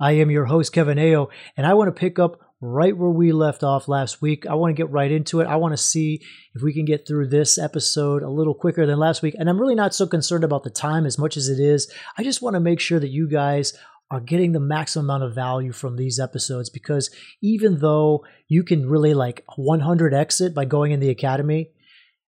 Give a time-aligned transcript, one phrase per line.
[0.00, 3.32] I am your host, Kevin Aillaud, and I want to pick up right where we
[3.32, 4.46] left off last week.
[4.46, 5.46] I want to get right into it.
[5.46, 6.22] I want to see
[6.54, 9.34] if we can get through this episode a little quicker than last week.
[9.38, 11.92] And I'm really not so concerned about the time as much as it is.
[12.18, 13.74] I just want to make sure that you guys
[14.10, 18.88] are getting the maximum amount of value from these episodes because even though you can
[18.88, 21.70] really like 100 exit by going in the academy,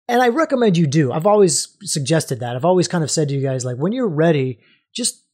[0.08, 1.12] and I recommend you do.
[1.12, 2.56] I've always suggested that.
[2.56, 4.60] I've always kind of said to you guys, like, when you're ready,
[4.96, 5.25] just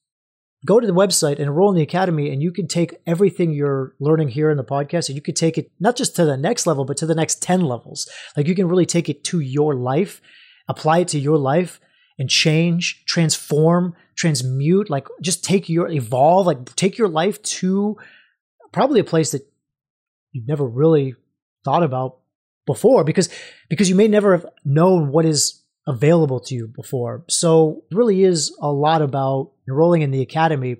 [0.65, 3.95] go to the website and enroll in the academy and you can take everything you're
[3.99, 6.67] learning here in the podcast and you could take it not just to the next
[6.67, 9.75] level but to the next 10 levels like you can really take it to your
[9.75, 10.21] life
[10.67, 11.79] apply it to your life
[12.19, 17.97] and change transform transmute like just take your evolve like take your life to
[18.71, 19.45] probably a place that
[20.31, 21.15] you've never really
[21.65, 22.17] thought about
[22.65, 23.29] before because
[23.69, 27.23] because you may never have known what is available to you before.
[27.27, 30.77] So it really is a lot about enrolling in the academy.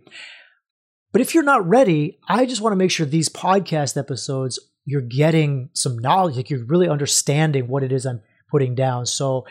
[1.11, 5.01] But if you're not ready, I just want to make sure these podcast episodes you're
[5.01, 9.05] getting some knowledge, like you're really understanding what it is I'm putting down.
[9.05, 9.45] So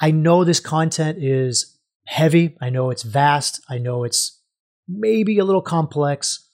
[0.00, 2.56] I know this content is heavy.
[2.60, 3.60] I know it's vast.
[3.68, 4.40] I know it's
[4.88, 6.48] maybe a little complex,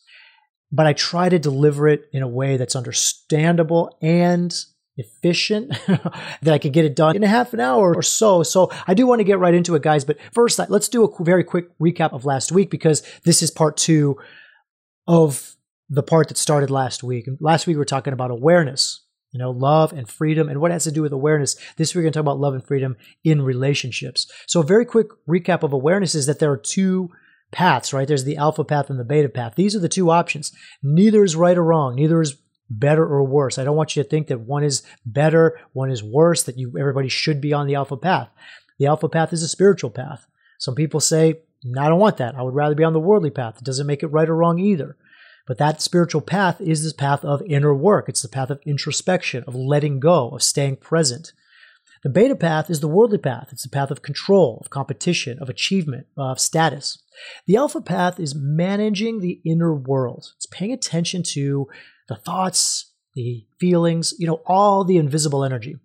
[0.73, 4.55] but I try to deliver it in a way that's understandable and
[4.97, 8.43] efficient that I could get it done in a half an hour or so.
[8.43, 10.05] So I do want to get right into it, guys.
[10.05, 13.51] But first, uh, let's do a very quick recap of last week because this is
[13.51, 14.19] part two
[15.07, 15.57] of
[15.89, 17.29] the part that started last week.
[17.41, 20.85] Last week we were talking about awareness, you know, love and freedom and what has
[20.85, 21.57] to do with awareness.
[21.77, 24.31] This week we're going to talk about love and freedom in relationships.
[24.47, 27.11] So a very quick recap of awareness is that there are two
[27.51, 28.07] paths, right?
[28.07, 29.55] There's the alpha path and the beta path.
[29.57, 30.53] These are the two options.
[30.83, 31.97] Neither is right or wrong.
[31.97, 32.37] Neither is
[32.71, 33.59] better or worse.
[33.59, 36.73] I don't want you to think that one is better, one is worse, that you
[36.79, 38.31] everybody should be on the alpha path.
[38.79, 40.27] The alpha path is a spiritual path.
[40.59, 41.41] Some people say,
[41.79, 42.35] I don't want that.
[42.37, 43.59] I would rather be on the worldly path.
[43.59, 44.97] It doesn't make it right or wrong either.
[45.47, 48.09] But that spiritual path is this path of inner work.
[48.09, 51.33] It's the path of introspection, of letting go, of staying present.
[52.03, 53.49] The beta path is the worldly path.
[53.51, 57.03] It's the path of control, of competition, of achievement, of status.
[57.47, 60.33] The alpha path is managing the inner world.
[60.37, 61.69] It's paying attention to
[62.11, 65.77] the thoughts, the feelings, you know, all the invisible energy.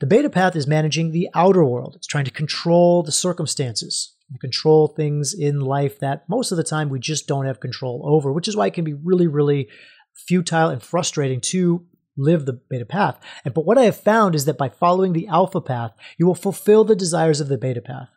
[0.00, 1.94] The beta path is managing the outer world.
[1.96, 6.88] It's trying to control the circumstances, control things in life that most of the time
[6.88, 9.68] we just don't have control over, which is why it can be really, really
[10.14, 11.84] futile and frustrating to
[12.16, 13.20] live the beta path.
[13.44, 16.34] And but what I have found is that by following the alpha path, you will
[16.34, 18.08] fulfill the desires of the beta path.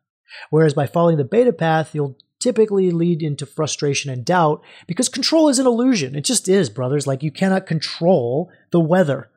[0.50, 5.50] Whereas by following the beta path, you'll typically lead into frustration and doubt because control
[5.50, 6.16] is an illusion.
[6.16, 7.06] It just is, brothers.
[7.06, 9.30] Like you cannot control the weather.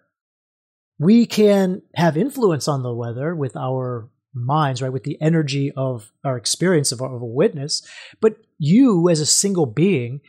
[0.98, 4.92] We can have influence on the weather with our minds, right?
[4.92, 7.82] With the energy of our experience of, of a witness.
[8.20, 10.20] But you as a single being,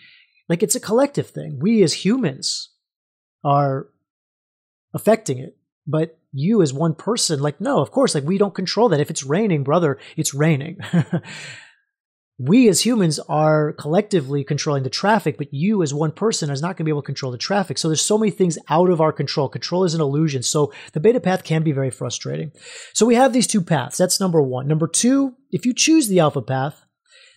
[0.50, 1.60] like it's a collective thing.
[1.60, 2.70] We as humans
[3.44, 3.88] are
[4.94, 5.58] affecting it.
[5.86, 9.02] But you as one person, like, no, of course, like we don't control that.
[9.02, 10.80] If it's raining, brother, it's raining.
[12.40, 16.70] we as humans are collectively controlling the traffic, but you as one person is not
[16.70, 17.78] going to be able to control the traffic.
[17.78, 19.48] So there's so many things out of our control.
[19.48, 20.42] Control is an illusion.
[20.42, 22.52] So the beta path can be very frustrating.
[22.94, 23.98] So we have these two paths.
[23.98, 24.68] That's number one.
[24.68, 26.86] Number two, if you choose the alpha path,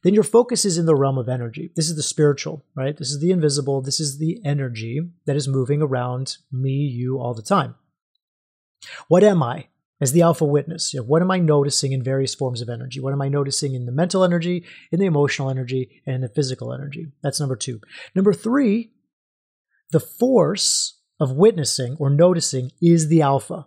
[0.02, 1.72] then your focus is in the realm of energy.
[1.76, 2.96] This is the spiritual, right?
[2.96, 3.82] This is the invisible.
[3.82, 7.74] This is the energy that is moving around me, you all the time.
[9.08, 9.66] What am I?
[10.00, 10.92] As the alpha witness.
[10.92, 13.00] You know, what am I noticing in various forms of energy?
[13.00, 16.28] What am I noticing in the mental energy, in the emotional energy, and in the
[16.28, 17.06] physical energy?
[17.22, 17.80] That's number two.
[18.14, 18.92] Number three,
[19.90, 23.66] the force of witnessing or noticing is the alpha.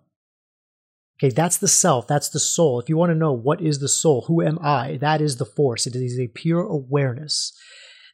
[1.22, 2.80] Okay, that's the self, that's the soul.
[2.80, 5.46] If you want to know what is the soul, who am I, that is the
[5.46, 5.86] force.
[5.86, 7.52] It is a pure awareness.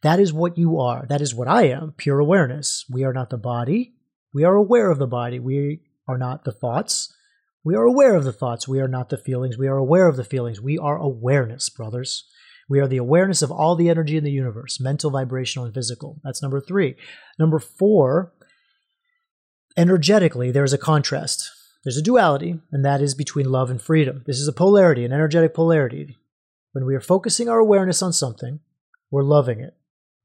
[0.01, 1.06] That is what you are.
[1.07, 2.86] That is what I am, pure awareness.
[2.89, 3.94] We are not the body.
[4.34, 5.39] We are aware of the body.
[5.39, 7.14] We are not the thoughts.
[7.65, 8.67] We are aware of the thoughts.
[8.67, 9.57] We are not the feelings.
[9.57, 10.62] We are aware of the feelings.
[10.62, 12.25] We are awareness, brothers.
[12.69, 16.21] We are the awareness of all the energy in the universe, mental, vibrational, and physical.
[16.23, 16.95] That's number three.
[17.39, 18.33] Number four,
[19.75, 21.50] energetically, there is a contrast.
[21.83, 24.23] There's a duality, and that is between love and freedom.
[24.27, 26.17] This is a polarity, an energetic polarity.
[26.71, 28.59] When we are focusing our awareness on something,
[29.09, 29.75] we're loving it.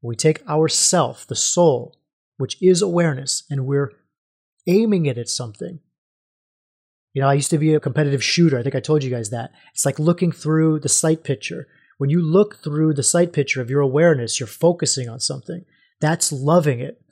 [0.02, 1.96] we take our self, the soul,
[2.36, 3.92] which is awareness, and we're
[4.66, 5.80] aiming it at something.
[7.12, 8.58] You know, I used to be a competitive shooter.
[8.58, 9.52] I think I told you guys that.
[9.72, 11.66] It's like looking through the sight picture.
[11.98, 15.64] When you look through the sight picture of your awareness, you're focusing on something.
[16.00, 17.02] That's loving it.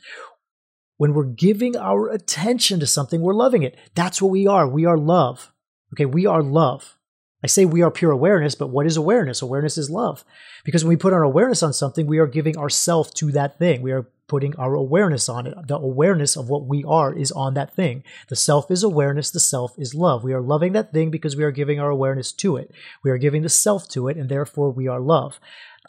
[0.97, 3.77] When we're giving our attention to something, we're loving it.
[3.95, 4.69] That's what we are.
[4.69, 5.53] We are love.
[5.95, 6.98] Okay, we are love.
[7.43, 9.43] I say we are pure awareness, but what is awareness?
[9.43, 10.25] Awareness is love.
[10.65, 13.81] Because when we put our awareness on something, we are giving ourself to that thing.
[13.81, 15.55] We are putting our awareness on it.
[15.67, 18.03] The awareness of what we are is on that thing.
[18.29, 20.25] The self is awareness, the self is love.
[20.25, 22.73] We are loving that thing because we are giving our awareness to it.
[23.03, 25.41] We are giving the self to it, and therefore we are love.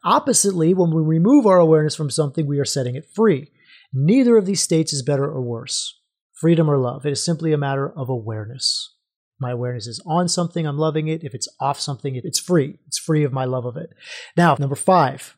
[0.03, 3.51] Oppositely, when we remove our awareness from something, we are setting it free.
[3.91, 5.99] Neither of these states is better or worse.
[6.33, 7.05] Freedom or love.
[7.05, 8.95] It is simply a matter of awareness.
[9.39, 11.23] My awareness is on something, I'm loving it.
[11.23, 12.77] If it's off something, it's free.
[12.87, 13.91] It's free of my love of it.
[14.35, 15.37] Now, number five,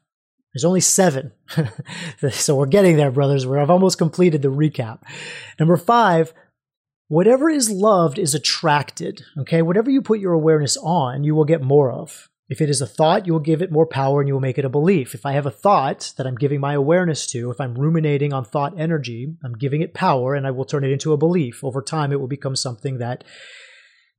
[0.53, 1.31] there's only seven.
[2.31, 5.00] so we're getting there, brothers, where I've almost completed the recap.
[5.59, 6.33] Number five,
[7.07, 9.24] whatever is loved is attracted.
[9.39, 9.62] Okay.
[9.62, 12.27] Whatever you put your awareness on, you will get more of.
[12.50, 14.57] If it is a thought, you will give it more power and you will make
[14.57, 15.15] it a belief.
[15.15, 18.44] If I have a thought that I'm giving my awareness to, if I'm ruminating on
[18.44, 21.63] thought energy, I'm giving it power and I will turn it into a belief.
[21.63, 23.24] Over time, it will become something that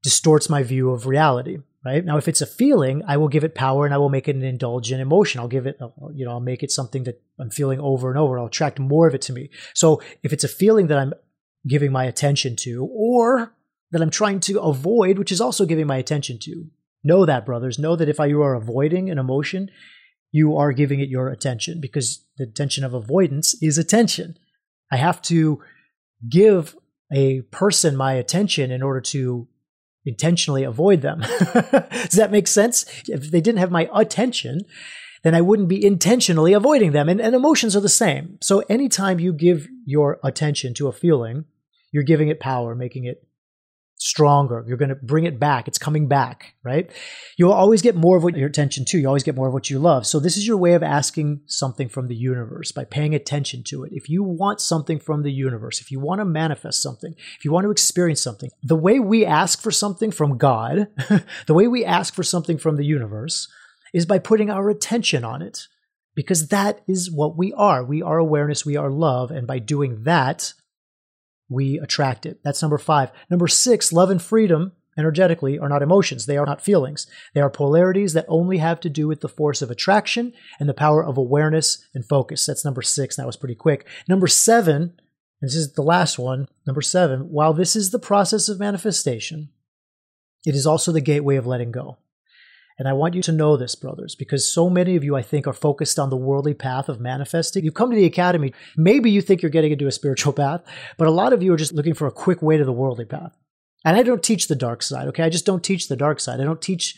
[0.02, 2.04] distorts my view of reality right?
[2.04, 4.36] Now if it's a feeling i will give it power and i will make it
[4.36, 5.40] an indulgent emotion.
[5.40, 5.78] I'll give it
[6.14, 8.38] you know i'll make it something that i'm feeling over and over.
[8.38, 9.50] I'll attract more of it to me.
[9.74, 11.12] So if it's a feeling that i'm
[11.66, 13.54] giving my attention to or
[13.90, 16.66] that i'm trying to avoid which is also giving my attention to
[17.04, 19.70] know that brothers know that if you are avoiding an emotion
[20.32, 24.36] you are giving it your attention because the attention of avoidance is attention.
[24.90, 25.62] I have to
[26.28, 26.74] give
[27.12, 29.46] a person my attention in order to
[30.04, 31.20] intentionally avoid them.
[31.52, 32.84] Does that make sense?
[33.06, 34.62] If they didn't have my attention,
[35.22, 37.08] then I wouldn't be intentionally avoiding them.
[37.08, 38.38] And, and, emotions are the same.
[38.40, 41.44] So anytime you give your attention to a feeling,
[41.92, 43.24] you're giving it power, making it
[44.02, 44.64] stronger.
[44.66, 45.68] You're going to bring it back.
[45.68, 46.90] It's coming back, right?
[47.38, 48.98] You'll always get more of what your attention to.
[48.98, 50.06] You always get more of what you love.
[50.06, 53.84] So this is your way of asking something from the universe by paying attention to
[53.84, 53.92] it.
[53.92, 57.52] If you want something from the universe, if you want to manifest something, if you
[57.52, 60.88] want to experience something, the way we ask for something from God,
[61.46, 63.48] the way we ask for something from the universe
[63.94, 65.68] is by putting our attention on it.
[66.14, 67.82] Because that is what we are.
[67.82, 69.30] We are awareness, we are love.
[69.30, 70.52] And by doing that,
[71.52, 72.40] we attract it.
[72.42, 73.10] That's number five.
[73.30, 76.26] Number six, love and freedom energetically are not emotions.
[76.26, 77.06] They are not feelings.
[77.34, 80.74] They are polarities that only have to do with the force of attraction and the
[80.74, 82.44] power of awareness and focus.
[82.44, 83.16] That's number six.
[83.16, 83.86] That was pretty quick.
[84.08, 84.94] Number seven,
[85.40, 86.46] this is the last one.
[86.66, 89.48] Number seven, while this is the process of manifestation,
[90.44, 91.98] it is also the gateway of letting go.
[92.78, 95.46] And I want you to know this, brothers, because so many of you, I think,
[95.46, 97.64] are focused on the worldly path of manifesting.
[97.64, 100.62] You come to the academy, maybe you think you're getting into a spiritual path,
[100.96, 103.04] but a lot of you are just looking for a quick way to the worldly
[103.04, 103.36] path.
[103.84, 105.24] And I don't teach the dark side, okay?
[105.24, 106.40] I just don't teach the dark side.
[106.40, 106.96] I don't teach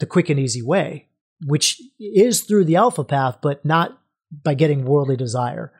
[0.00, 1.08] the quick and easy way,
[1.46, 3.98] which is through the alpha path, but not
[4.44, 5.72] by getting worldly desire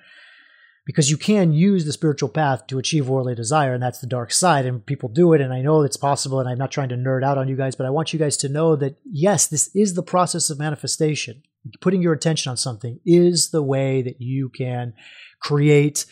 [0.91, 4.33] because you can use the spiritual path to achieve worldly desire, and that's the dark
[4.33, 4.67] side.
[4.67, 7.23] And people do it, and I know it's possible, and I'm not trying to nerd
[7.23, 9.95] out on you guys, but I want you guys to know that yes, this is
[9.95, 11.45] the process of manifestation.
[11.81, 14.93] Putting your attention on something is the way that you can
[15.41, 16.07] create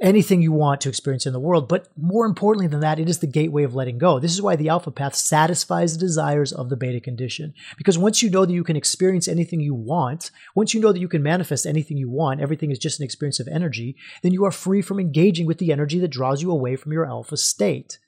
[0.00, 1.68] anything you want to experience in the world.
[1.68, 4.18] But more importantly than that, it is the gateway of letting go.
[4.18, 7.52] This is why the alpha path satisfies the desires of the beta condition.
[7.76, 11.00] Because once you know that you can experience anything you want, once you know that
[11.00, 14.44] you can manifest anything you want, everything is just an experience of energy, then you
[14.44, 17.98] are free from engaging with the energy that draws you away from your alpha state.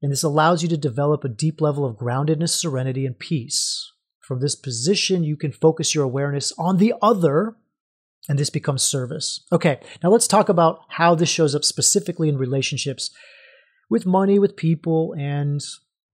[0.00, 3.92] And this allows you to develop a deep level of groundedness, serenity, and peace.
[4.20, 7.56] From this position, you can focus your awareness on the other
[8.28, 9.40] and this becomes service.
[9.52, 13.10] Okay, now let's talk about how this shows up specifically in relationships
[13.90, 15.60] with money, with people, and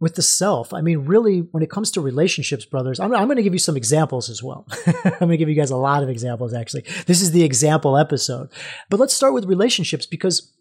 [0.01, 0.73] with the self.
[0.73, 3.59] I mean, really, when it comes to relationships, brothers, I'm, I'm going to give you
[3.59, 4.67] some examples as well.
[4.87, 6.85] I'm going to give you guys a lot of examples, actually.
[7.07, 8.51] This is the example episode.
[8.91, 10.53] But let's start with relationships because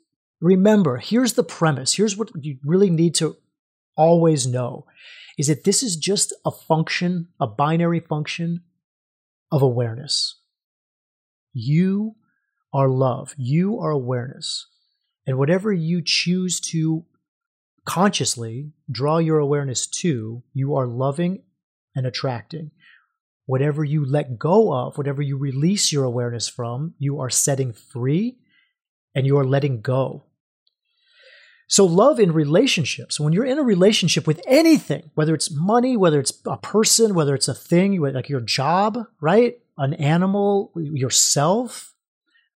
[0.42, 1.94] remember, here's the premise.
[1.94, 3.38] Here's what you really need to
[3.96, 4.86] always know
[5.38, 8.63] is that this is just a function, a binary function
[9.51, 10.37] of awareness.
[11.58, 12.16] You
[12.72, 13.34] are love.
[13.36, 14.68] You are awareness.
[15.26, 17.04] And whatever you choose to
[17.84, 21.42] consciously draw your awareness to, you are loving
[21.96, 22.70] and attracting.
[23.48, 28.38] Whatever you let go of, whatever you release your awareness from, you are setting free
[29.16, 30.26] and you are letting go.
[31.70, 36.20] So, love in relationships, when you're in a relationship with anything, whether it's money, whether
[36.20, 39.60] it's a person, whether it's a thing, like your job, right?
[39.78, 41.94] An animal, yourself,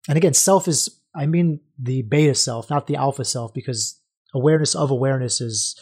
[0.08, 4.00] And again, self is, I mean, the beta self, not the alpha self, because
[4.34, 5.78] awareness of awareness is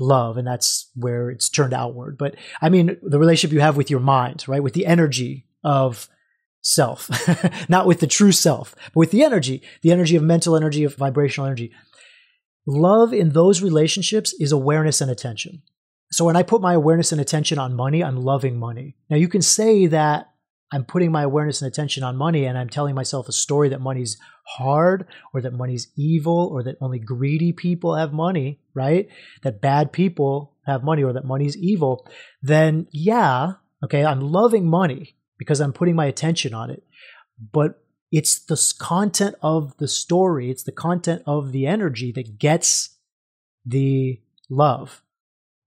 [0.00, 2.18] love and that's where it's turned outward.
[2.18, 4.62] But I mean, the relationship you have with your mind, right?
[4.62, 6.08] With the energy of
[6.62, 7.10] self,
[7.68, 10.94] not with the true self, but with the energy, the energy of mental energy, of
[10.94, 11.72] vibrational energy.
[12.66, 15.62] Love in those relationships is awareness and attention.
[16.12, 18.96] So when I put my awareness and attention on money, I'm loving money.
[19.08, 20.30] Now you can say that
[20.72, 23.80] I'm putting my awareness and attention on money and I'm telling myself a story that
[23.80, 29.08] money's hard or that money's evil or that only greedy people have money, right?
[29.42, 32.06] That bad people have money or that money's evil,
[32.42, 36.84] then yeah, okay, I'm loving money because I'm putting my attention on it.
[37.52, 42.96] But it's the content of the story, it's the content of the energy that gets
[43.64, 45.02] the love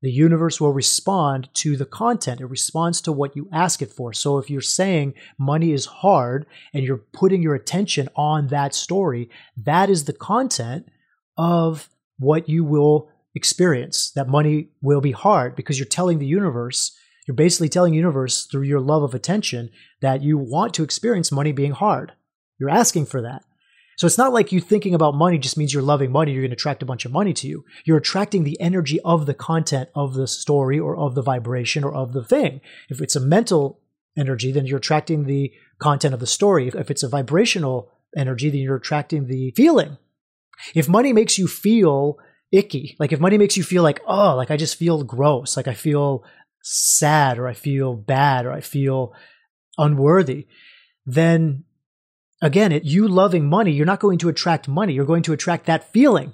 [0.03, 2.41] the universe will respond to the content.
[2.41, 4.12] It responds to what you ask it for.
[4.12, 9.29] So if you're saying money is hard and you're putting your attention on that story,
[9.55, 10.89] that is the content
[11.38, 11.88] of
[12.19, 14.12] what you will experience.
[14.12, 16.91] That money will be hard because you're telling the universe,
[17.25, 19.69] you're basically telling the universe through your love of attention
[20.01, 22.12] that you want to experience money being hard.
[22.60, 23.43] You're asking for that.
[23.97, 26.51] So it's not like you thinking about money just means you're loving money, you're going
[26.51, 27.63] to attract a bunch of money to you.
[27.85, 31.93] You're attracting the energy of the content of the story or of the vibration or
[31.93, 32.62] of the thing.
[32.89, 33.79] If it's a mental
[34.17, 36.67] energy, then you're attracting the content of the story.
[36.67, 39.97] If it's a vibrational energy, then you're attracting the feeling.
[40.73, 42.17] If money makes you feel
[42.51, 45.67] icky, like if money makes you feel like, oh, like I just feel gross, like
[45.67, 46.23] I feel
[46.62, 49.13] sad or I feel bad or I feel
[49.77, 50.47] unworthy,
[51.05, 51.63] then
[52.43, 54.93] again, you loving money, you're not going to attract money.
[54.93, 56.33] You're going to attract that feeling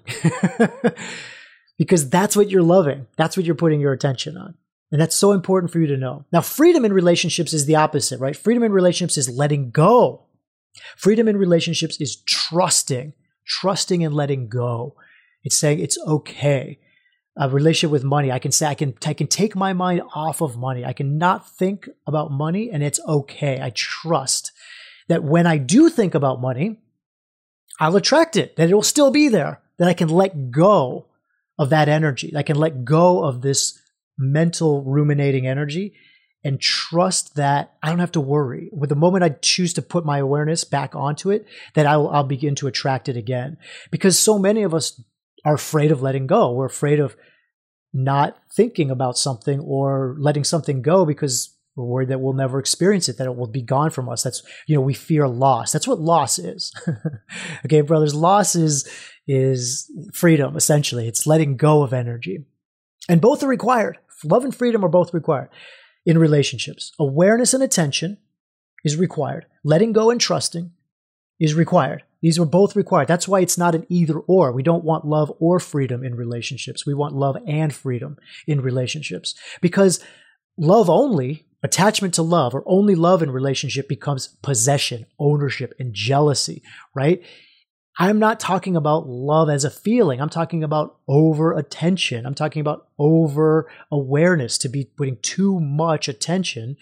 [1.78, 3.08] because that's what you're loving.
[3.16, 4.56] That's what you're putting your attention on.
[4.92, 6.26] And that's so important for you to know.
[6.34, 8.36] Now, freedom in relationships is the opposite, right?
[8.36, 10.26] Freedom in relationships is letting go.
[10.98, 13.14] Freedom in relationships is trusting,
[13.46, 14.96] trusting and letting go.
[15.44, 16.80] It's saying it's okay.
[17.38, 20.42] A relationship with money, I can say I can I can take my mind off
[20.42, 20.84] of money.
[20.84, 23.62] I can not think about money and it's okay.
[23.62, 24.52] I trust
[25.10, 26.80] that when I do think about money,
[27.80, 31.08] I'll attract it, that it will still be there, that I can let go
[31.58, 32.32] of that energy.
[32.36, 33.78] I can let go of this
[34.18, 35.94] mental ruminating energy
[36.44, 38.70] and trust that I don't have to worry.
[38.72, 42.24] With the moment I choose to put my awareness back onto it, that I'll, I'll
[42.24, 43.58] begin to attract it again.
[43.92, 45.02] Because so many of us
[45.44, 46.54] are afraid of letting go.
[46.54, 47.18] We're afraid of
[47.92, 53.08] not thinking about something or letting something go because we're worried that we'll never experience
[53.08, 54.24] it, that it will be gone from us.
[54.24, 55.72] That's, you know, we fear loss.
[55.72, 56.74] That's what loss is.
[57.66, 58.90] okay, brothers, loss is,
[59.28, 61.08] is freedom, essentially.
[61.08, 62.46] It's letting go of energy.
[63.08, 63.98] And both are required.
[64.24, 65.50] Love and freedom are both required
[66.06, 66.92] in relationships.
[67.00, 68.18] Awareness and attention
[68.84, 69.46] is required.
[69.64, 70.72] Letting go and trusting
[71.40, 72.04] is required.
[72.22, 73.08] These are both required.
[73.08, 74.52] That's why it's not an either or.
[74.52, 76.86] We don't want love or freedom in relationships.
[76.86, 80.04] We want love and freedom in relationships because
[80.58, 86.62] love only attachment to love or only love in relationship becomes possession, ownership, and jealousy,
[86.96, 87.22] right?
[88.02, 90.22] I'm not talking about love as a feeling.
[90.22, 92.26] I'm talking about over attention.
[92.26, 96.78] I'm talking about over awareness to be putting too much attention,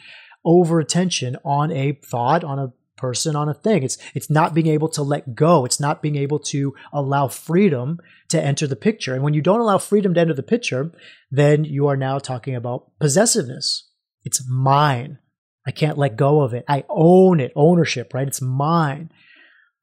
[0.46, 3.84] over attention on a thought, on a person, on a thing.
[3.84, 5.66] It's, it's not being able to let go.
[5.66, 9.14] It's not being able to allow freedom to enter the picture.
[9.16, 10.92] And when you don't allow freedom to enter the picture,
[11.32, 13.87] then you are now talking about possessiveness,
[14.28, 15.20] it's mine.
[15.66, 16.66] I can't let go of it.
[16.68, 17.54] I own it.
[17.56, 18.28] Ownership, right?
[18.28, 19.10] It's mine.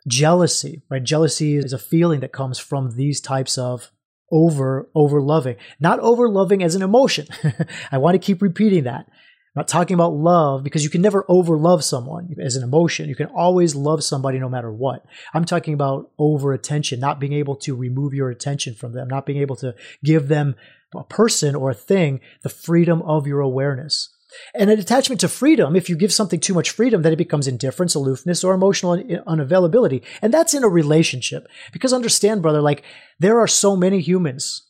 [0.07, 1.03] Jealousy, right?
[1.03, 3.91] Jealousy is a feeling that comes from these types of
[4.31, 5.57] over over loving.
[5.81, 7.27] Not over loving as an emotion.
[7.93, 9.07] I want to keep repeating that.
[9.09, 13.09] I'm not talking about love because you can never over love someone as an emotion.
[13.09, 15.07] You can always love somebody no matter what.
[15.33, 19.25] I'm talking about over attention, not being able to remove your attention from them, not
[19.25, 20.57] being able to give them
[20.95, 24.14] a person or a thing the freedom of your awareness.
[24.55, 27.47] And an attachment to freedom, if you give something too much freedom, then it becomes
[27.47, 30.03] indifference, aloofness, or emotional unavailability.
[30.23, 31.47] And that's in a relationship.
[31.73, 32.83] Because understand, brother, like
[33.19, 34.69] there are so many humans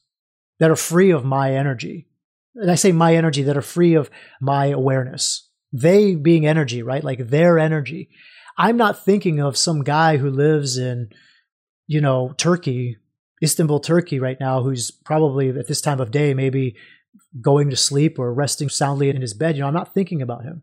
[0.58, 2.06] that are free of my energy.
[2.54, 5.48] And I say my energy that are free of my awareness.
[5.72, 7.02] They being energy, right?
[7.02, 8.10] Like their energy.
[8.56, 11.08] I'm not thinking of some guy who lives in,
[11.88, 12.98] you know, Turkey,
[13.42, 16.76] Istanbul, Turkey right now, who's probably at this time of day, maybe
[17.40, 19.56] going to sleep or resting soundly in his bed.
[19.56, 20.62] You know, I'm not thinking about him.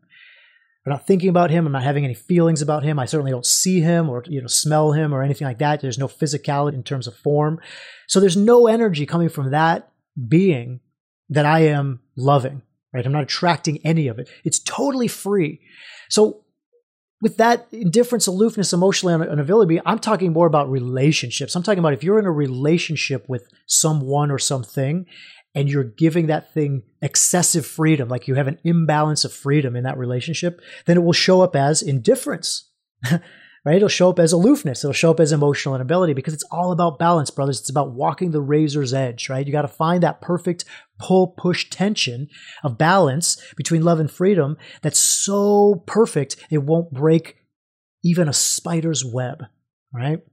[0.86, 1.68] I'm not thinking about him.
[1.68, 2.98] I'm not having any feelings about him.
[2.98, 5.82] I certainly don't see him or you know smell him or anything like that.
[5.82, 7.60] There's no physicality in terms of form.
[8.08, 9.92] So there's no energy coming from that
[10.28, 10.80] being
[11.30, 12.64] that I am loving.
[12.94, 13.06] Right?
[13.06, 14.30] I'm not attracting any of it.
[14.44, 15.62] It's totally free.
[16.10, 16.44] So
[17.22, 21.56] with that indifference, aloofness, emotionally emotional unavailability, I'm talking more about relationships.
[21.56, 25.06] I'm talking about if you're in a relationship with someone or something
[25.54, 29.84] and you're giving that thing excessive freedom, like you have an imbalance of freedom in
[29.84, 32.70] that relationship, then it will show up as indifference.
[33.66, 33.76] right?
[33.76, 34.84] It'll show up as aloofness.
[34.84, 37.60] It'll show up as emotional inability because it's all about balance, brothers.
[37.60, 39.46] It's about walking the razor's edge, right?
[39.46, 40.66] You got to find that perfect
[41.00, 42.28] pull push tension
[42.64, 47.38] of balance between love and freedom that's so perfect it won't break
[48.04, 49.46] even a spider's web,
[49.94, 50.24] right?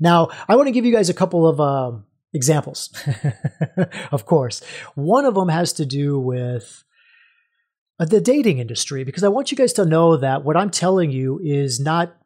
[0.00, 1.98] Now, I want to give you guys a couple of uh,
[2.32, 2.92] examples,
[4.12, 4.62] of course.
[4.94, 6.84] One of them has to do with
[7.98, 11.10] uh, the dating industry because I want you guys to know that what I'm telling
[11.10, 12.16] you is not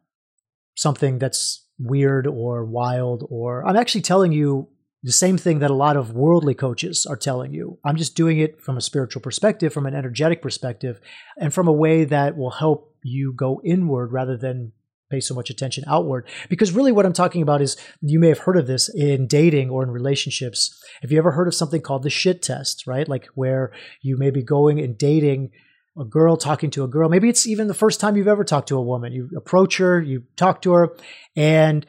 [0.76, 4.68] something that's weird or wild or I'm actually telling you
[5.02, 7.78] the same thing that a lot of worldly coaches are telling you.
[7.84, 11.00] I'm just doing it from a spiritual perspective, from an energetic perspective,
[11.38, 14.72] and from a way that will help you go inward rather than
[15.10, 16.28] pay so much attention outward.
[16.48, 19.70] Because really, what I'm talking about is you may have heard of this in dating
[19.70, 20.82] or in relationships.
[21.02, 23.08] Have you ever heard of something called the shit test, right?
[23.08, 23.72] Like where
[24.02, 25.50] you may be going and dating
[25.98, 27.08] a girl talking to a girl.
[27.08, 29.12] Maybe it's even the first time you've ever talked to a woman.
[29.12, 30.96] You approach her, you talk to her,
[31.34, 31.86] and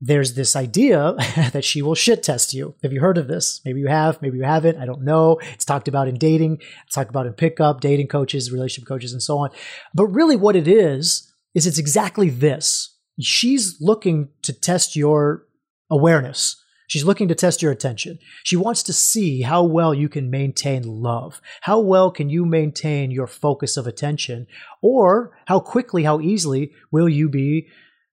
[0.00, 1.14] there's this idea
[1.52, 2.74] that she will shit test you.
[2.82, 3.60] Have you heard of this?
[3.64, 4.78] Maybe you have, maybe you haven't.
[4.78, 5.38] I don't know.
[5.52, 9.22] It's talked about in dating, it's talked about in pickup, dating coaches, relationship coaches, and
[9.22, 9.50] so on.
[9.94, 12.96] But really, what it is, is it's exactly this.
[13.20, 15.46] She's looking to test your
[15.90, 16.56] awareness.
[16.90, 18.18] She's looking to test your attention.
[18.42, 21.40] She wants to see how well you can maintain love.
[21.60, 24.48] How well can you maintain your focus of attention?
[24.82, 27.68] Or how quickly, how easily will you be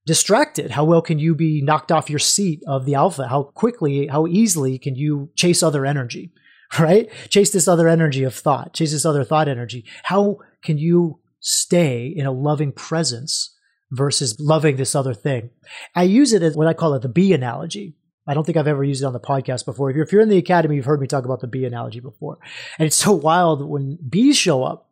[0.06, 0.70] distracted?
[0.72, 3.28] How well can you be knocked off your seat of the alpha?
[3.28, 6.32] How quickly, how easily can you chase other energy?
[6.78, 7.10] Right?
[7.30, 9.86] Chase this other energy of thought, chase this other thought energy.
[10.04, 13.56] How can you stay in a loving presence
[13.92, 15.50] versus loving this other thing?
[15.96, 17.96] I use it as what I call it the bee analogy.
[18.28, 19.90] I don't think I've ever used it on the podcast before.
[19.90, 22.02] If you're, if you're in the academy, you've heard me talk about the bee analogy
[22.02, 22.38] before.
[22.78, 24.90] And it's so wild when bees show up,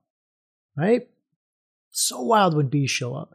[0.77, 1.10] right?
[1.91, 3.34] So wild when bees show up.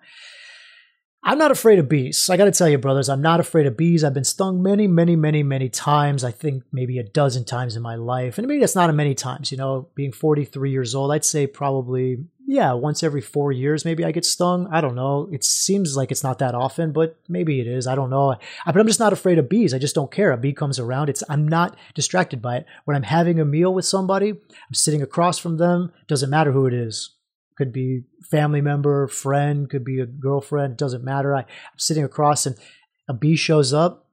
[1.23, 2.31] I'm not afraid of bees.
[2.31, 4.03] I got to tell you, brothers, I'm not afraid of bees.
[4.03, 6.25] I've been stung many, many, many, many times.
[6.25, 8.39] I think maybe a dozen times in my life.
[8.39, 11.47] And maybe that's not a many times, you know, being 43 years old, I'd say
[11.47, 14.67] probably, yeah, once every four years, maybe I get stung.
[14.73, 15.29] I don't know.
[15.31, 17.87] It seems like it's not that often, but maybe it is.
[17.87, 18.37] I don't know.
[18.65, 19.75] But I'm just not afraid of bees.
[19.75, 20.33] I just don't care.
[20.33, 21.11] A bee comes around.
[21.11, 22.67] It's, I'm not distracted by it.
[22.87, 25.93] When I'm having a meal with somebody, I'm sitting across from them.
[26.09, 27.11] Doesn't matter who it is
[27.61, 31.37] could be family member, friend, could be a girlfriend, doesn't matter.
[31.37, 32.57] I, I'm sitting across and
[33.07, 34.09] a bee shows up.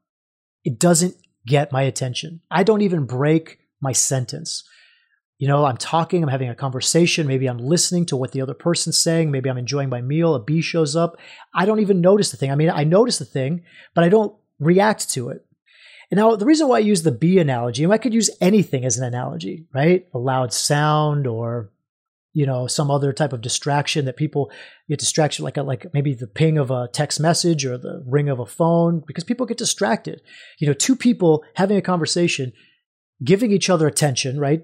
[0.66, 2.42] It doesn't get my attention.
[2.52, 4.68] I don't even break my sentence.
[5.38, 8.54] You know, I'm talking, I'm having a conversation, maybe I'm listening to what the other
[8.54, 11.18] person's saying, maybe I'm enjoying my meal, a bee shows up.
[11.56, 12.52] I don't even notice the thing.
[12.52, 13.64] I mean, I notice the thing,
[13.96, 15.46] but I don't react to it.
[16.12, 18.98] And now, the reason why I use the bee analogy, I could use anything as
[18.98, 20.06] an analogy, right?
[20.14, 21.72] A loud sound or
[22.38, 24.52] you know some other type of distraction that people
[24.88, 28.30] get distracted like a, like maybe the ping of a text message or the ring
[28.30, 30.22] of a phone because people get distracted.
[30.60, 32.54] You know two people having a conversation
[33.24, 34.62] giving each other attention right?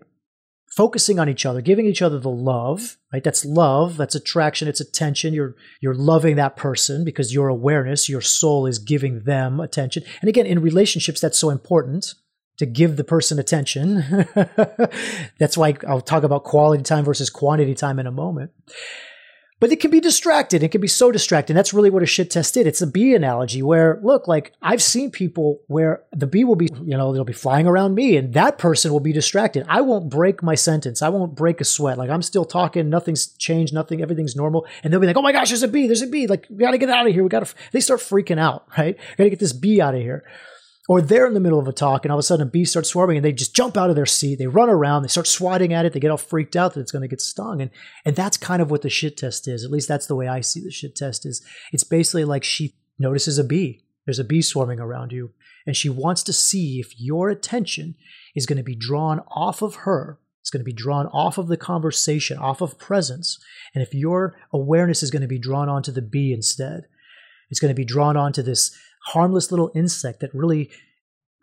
[0.69, 3.23] Focusing on each other giving each other the love right?
[3.23, 5.33] That's love that's attraction it's attention.
[5.33, 10.03] You're you're loving that person because your awareness your soul is giving them attention.
[10.21, 12.13] And again in relationships that's so important
[12.57, 14.27] to give the person attention.
[15.39, 18.51] That's why I'll talk about quality time versus quantity time in a moment.
[19.63, 20.61] But it can be distracted.
[20.61, 21.55] It can be so distracting.
[21.55, 22.67] That's really what a shit test did.
[22.67, 26.67] It's a bee analogy where, look, like I've seen people where the bee will be,
[26.83, 29.65] you know, they'll be flying around me and that person will be distracted.
[29.69, 31.01] I won't break my sentence.
[31.01, 31.97] I won't break a sweat.
[31.97, 32.89] Like I'm still talking.
[32.89, 33.73] Nothing's changed.
[33.73, 34.67] Nothing, everything's normal.
[34.83, 35.87] And they'll be like, oh my gosh, there's a bee.
[35.87, 36.27] There's a bee.
[36.27, 37.23] Like, we got to get out of here.
[37.23, 38.97] We got to, they start freaking out, right?
[39.17, 40.25] Got to get this bee out of here.
[40.89, 42.65] Or they're in the middle of a talk and all of a sudden a bee
[42.65, 44.37] starts swarming and they just jump out of their seat.
[44.37, 46.91] They run around, they start swatting at it, they get all freaked out that it's
[46.91, 47.61] going to get stung.
[47.61, 47.71] And,
[48.03, 49.63] and that's kind of what the shit test is.
[49.63, 51.41] At least that's the way I see the shit test is.
[51.71, 53.85] It's basically like she notices a bee.
[54.05, 55.31] There's a bee swarming around you.
[55.65, 57.95] And she wants to see if your attention
[58.35, 60.19] is going to be drawn off of her.
[60.41, 63.39] It's going to be drawn off of the conversation, off of presence.
[63.73, 66.87] And if your awareness is going to be drawn onto the bee instead,
[67.49, 70.69] it's going to be drawn onto this harmless little insect that really,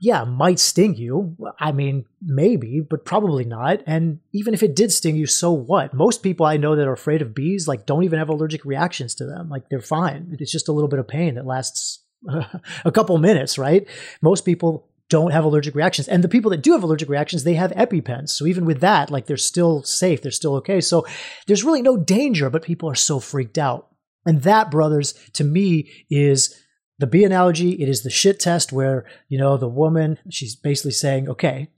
[0.00, 1.36] yeah, might sting you.
[1.58, 3.82] I mean, maybe, but probably not.
[3.86, 5.92] And even if it did sting you, so what?
[5.92, 9.14] Most people I know that are afraid of bees, like, don't even have allergic reactions
[9.16, 9.48] to them.
[9.48, 10.36] Like, they're fine.
[10.38, 12.02] It's just a little bit of pain that lasts
[12.84, 13.86] a couple minutes, right?
[14.22, 16.08] Most people don't have allergic reactions.
[16.08, 18.30] And the people that do have allergic reactions, they have EpiPens.
[18.30, 20.80] So even with that, like they're still safe, they're still okay.
[20.80, 21.04] So
[21.46, 23.88] there's really no danger, but people are so freaked out
[24.26, 26.54] And that, brothers, to me is
[27.00, 27.72] the bee analogy.
[27.82, 31.68] It is the shit test where, you know, the woman, she's basically saying, okay,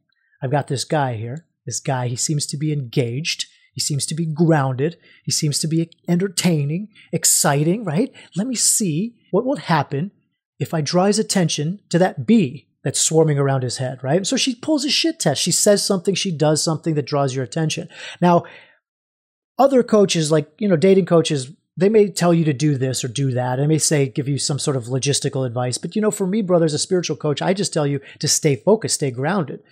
[0.43, 1.47] I've got this guy here.
[1.65, 3.47] This guy, he seems to be engaged.
[3.73, 4.99] He seems to be grounded.
[5.25, 8.13] He seems to be entertaining, exciting, right?
[8.37, 10.11] Let me see what will happen
[10.59, 14.27] if I draw his attention to that bee that's swarming around his head, right?
[14.27, 15.41] So she pulls a shit test.
[15.41, 17.89] She says something, she does something that draws your attention.
[18.21, 18.43] Now,
[19.57, 23.09] other coaches, like, you know, dating coaches, they may tell you to do this or
[23.09, 23.57] do that.
[23.57, 25.79] They may say, give you some sort of logistical advice.
[25.79, 28.29] But, you know, for me, brother, as a spiritual coach, I just tell you to
[28.29, 29.65] stay focused, stay grounded.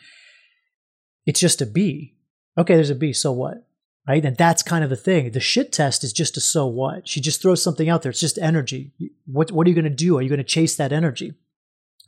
[1.25, 2.17] It's just a bee.
[2.59, 3.13] Okay, there's a bee.
[3.13, 3.65] So what?
[4.09, 4.25] Right.
[4.25, 5.31] And that's kind of the thing.
[5.31, 7.07] The shit test is just a so what.
[7.07, 8.11] She just throws something out there.
[8.11, 8.91] It's just energy.
[9.27, 10.19] What, what are you going to do?
[10.19, 11.35] Are you going to chase that energy?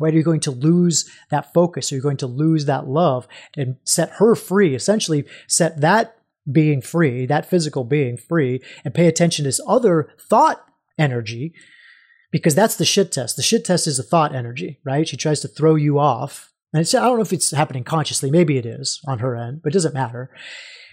[0.01, 0.13] Right?
[0.13, 1.93] Are you going to lose that focus?
[1.93, 4.75] Are you going to lose that love and set her free?
[4.75, 6.17] Essentially, set that
[6.51, 10.65] being free, that physical being free, and pay attention to this other thought
[10.99, 11.55] energy
[12.31, 13.37] because that's the shit test.
[13.37, 15.07] The shit test is a thought energy, right?
[15.07, 16.52] She tries to throw you off.
[16.73, 18.31] And I don't know if it's happening consciously.
[18.31, 20.31] Maybe it is on her end, but it doesn't matter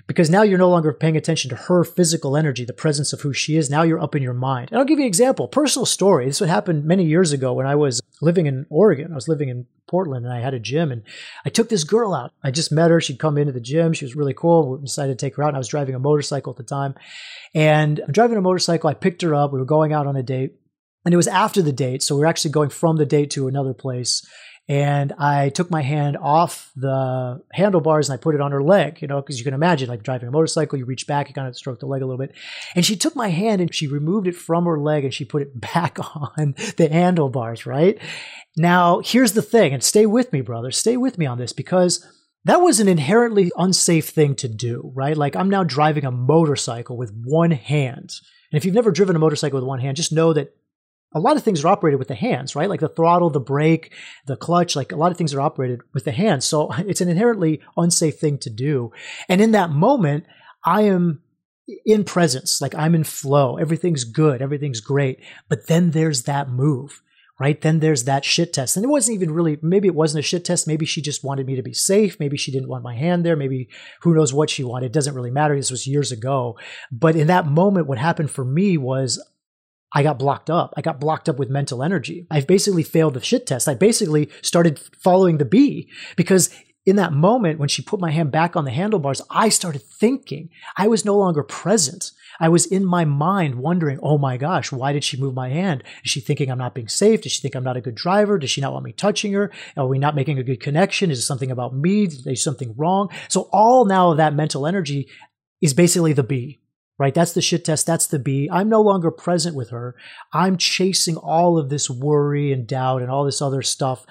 [0.10, 3.32] because now you're no longer paying attention to her physical energy, the presence of who
[3.32, 3.70] she is.
[3.70, 4.70] Now you're up in your mind.
[4.72, 6.26] And I'll give you an example, personal story.
[6.26, 9.12] This would happen many years ago when I was living in Oregon.
[9.12, 11.04] I was living in Portland and I had a gym and
[11.46, 12.32] I took this girl out.
[12.44, 13.00] I just met her.
[13.00, 13.94] She'd come into the gym.
[13.94, 14.72] She was really cool.
[14.72, 15.50] We decided to take her out.
[15.50, 16.96] And I was driving a motorcycle at the time.
[17.54, 18.90] And I'm driving a motorcycle.
[18.90, 19.54] I picked her up.
[19.54, 20.56] We were going out on a date.
[21.06, 22.02] And it was after the date.
[22.02, 24.28] So we we're actually going from the date to another place
[24.70, 29.02] and I took my hand off the handlebars and I put it on her leg,
[29.02, 31.48] you know, because you can imagine like driving a motorcycle, you reach back, you kind
[31.48, 32.36] of stroke the leg a little bit.
[32.76, 35.42] And she took my hand and she removed it from her leg and she put
[35.42, 37.98] it back on the handlebars, right?
[38.56, 42.06] Now, here's the thing, and stay with me, brother, stay with me on this because
[42.46, 45.18] that was an inherently unsafe thing to do, right?
[45.18, 48.12] Like I'm now driving a motorcycle with one hand.
[48.52, 50.56] And if you've never driven a motorcycle with one hand, just know that
[51.14, 52.70] a lot of things are operated with the hands, right?
[52.70, 53.94] Like the throttle, the brake,
[54.28, 56.46] the clutch, like a lot of things are operated with the hands.
[56.46, 58.92] So it's an inherently unsafe thing to do.
[59.28, 60.26] And in that moment,
[60.64, 61.22] I am
[61.86, 63.58] in presence, like I'm in flow.
[63.58, 64.42] Everything's good.
[64.42, 65.20] Everything's great.
[65.48, 67.02] But then there's that move,
[67.40, 67.60] right?
[67.60, 68.76] Then there's that shit test.
[68.76, 70.68] And it wasn't even really, maybe it wasn't a shit test.
[70.68, 72.20] Maybe she just wanted me to be safe.
[72.20, 73.36] Maybe she didn't want my hand there.
[73.36, 73.70] Maybe
[74.02, 74.88] who knows what she wanted.
[74.88, 75.56] It doesn't really matter.
[75.56, 76.58] This was years ago.
[76.92, 79.24] But in that moment, what happened for me was
[79.94, 80.74] I got blocked up.
[80.78, 82.28] I got blocked up with mental energy.
[82.30, 83.68] I've basically failed the shit test.
[83.68, 86.50] I basically started following the bee because
[86.86, 90.50] in that moment when she put my hand back on the handlebars, I started thinking.
[90.78, 92.12] I was no longer present.
[92.40, 95.84] I was in my mind wondering, oh my gosh, why did she move my hand?
[96.04, 97.22] Is she thinking I'm not being safe?
[97.22, 98.40] Does she think I'm not a good driver?
[98.40, 99.52] Does she not want me touching her?
[99.76, 101.12] Are we not making a good connection?
[101.12, 102.06] Is it something about me?
[102.06, 103.10] Is there something wrong?
[103.28, 105.10] So all now of that mental energy
[105.62, 106.60] is basically the bee
[107.00, 107.14] right?
[107.16, 107.88] That's the shit test.
[107.88, 108.50] That's the bee.
[108.52, 109.96] I'm no longer present with her.
[110.34, 114.06] I'm chasing all of this worry and doubt and all this other stuff.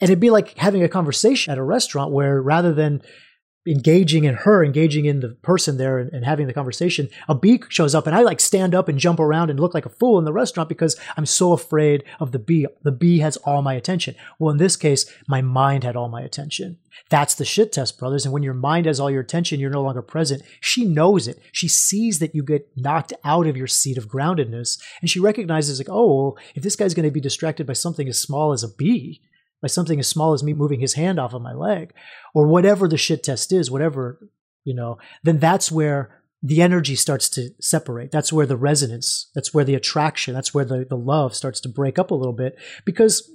[0.00, 3.02] And it'd be like having a conversation at a restaurant where rather than
[3.66, 7.62] engaging in her, engaging in the person there and, and, having the conversation, a bee
[7.68, 10.18] shows up and I like stand up and jump around and look like a fool
[10.18, 12.66] in the restaurant because I'm so afraid of the bee.
[12.82, 14.16] The bee has all my attention.
[14.38, 16.78] Well, in this case, my mind had all my attention.
[17.08, 18.24] That's the shit test, brothers.
[18.24, 20.42] And when your mind has all your attention, you're no longer present.
[20.60, 21.38] She knows it.
[21.52, 24.78] She sees that you get knocked out of your seat of groundedness.
[25.00, 28.08] And she recognizes, like, oh, well, if this guy's going to be distracted by something
[28.08, 29.22] as small as a bee,
[29.62, 31.94] by something as small as me moving his hand off of my leg,
[32.34, 34.18] or whatever the shit test is, whatever,
[34.64, 38.10] you know, then that's where the energy starts to separate.
[38.10, 41.68] That's where the resonance, that's where the attraction, that's where the, the love starts to
[41.68, 43.30] break up a little bit because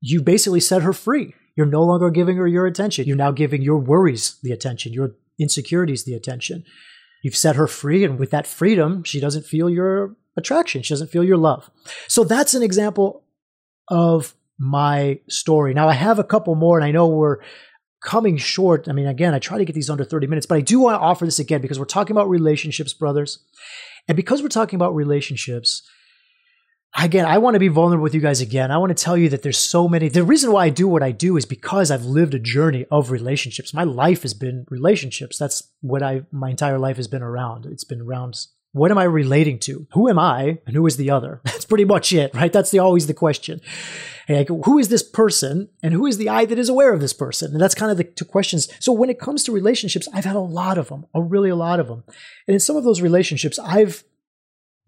[0.00, 1.34] you basically set her free.
[1.56, 3.06] You're no longer giving her your attention.
[3.06, 6.64] You're now giving your worries the attention, your insecurities the attention.
[7.22, 10.82] You've set her free, and with that freedom, she doesn't feel your attraction.
[10.82, 11.70] She doesn't feel your love.
[12.08, 13.24] So that's an example
[13.88, 15.74] of my story.
[15.74, 17.38] Now I have a couple more, and I know we're
[18.00, 18.88] coming short.
[18.88, 20.94] I mean, again, I try to get these under 30 minutes, but I do want
[20.94, 23.40] to offer this again because we're talking about relationships, brothers.
[24.06, 25.82] And because we're talking about relationships,
[26.96, 28.70] again, I want to be vulnerable with you guys again.
[28.70, 30.08] I want to tell you that there's so many.
[30.08, 33.10] The reason why I do what I do is because I've lived a journey of
[33.10, 33.74] relationships.
[33.74, 35.38] My life has been relationships.
[35.38, 37.66] That's what I, my entire life has been around.
[37.66, 38.36] It's been around
[38.72, 39.86] what am I relating to?
[39.92, 41.40] Who am I and who is the other?
[41.44, 42.52] That's pretty much it, right?
[42.52, 43.60] That's the, always the question.
[44.28, 47.12] Like, who is this person and who is the I that is aware of this
[47.12, 47.52] person?
[47.52, 48.68] And that's kind of the two questions.
[48.78, 51.56] So when it comes to relationships, I've had a lot of them, a really a
[51.56, 52.04] lot of them.
[52.46, 54.04] And in some of those relationships, I've